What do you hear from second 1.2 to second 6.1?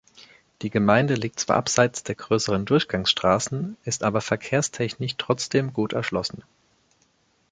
zwar abseits der grösseren Durchgangsstrassen, ist aber verkehrstechnisch trotzdem gut